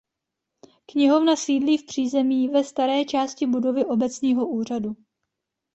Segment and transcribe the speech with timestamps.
[0.87, 4.95] Knihovna sídlí v přízemí ve staré části budovy obecního úřadu.